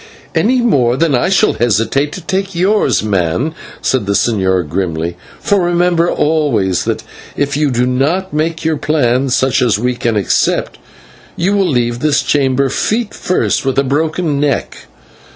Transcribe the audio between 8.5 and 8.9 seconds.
your